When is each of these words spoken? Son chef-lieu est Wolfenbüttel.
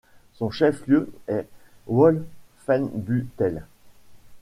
Son 0.33 0.49
chef-lieu 0.49 1.13
est 1.27 1.47
Wolfenbüttel. 1.85 3.65